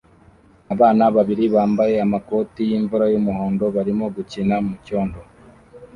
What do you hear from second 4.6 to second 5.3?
mucyondo